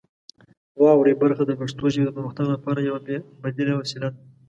واورئ 0.81 1.13
برخه 1.23 1.43
د 1.47 1.51
پښتو 1.59 1.83
ژبې 1.93 2.03
د 2.05 2.09
پرمختګ 2.17 2.45
لپاره 2.55 2.79
یوه 2.87 2.99
بې 3.05 3.17
بدیله 3.43 3.73
وسیله 3.77 4.07
ده. 4.13 4.19